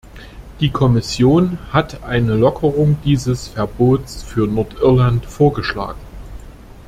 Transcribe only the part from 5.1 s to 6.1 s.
vorgeschlagen.